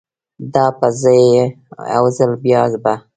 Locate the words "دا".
0.53-0.65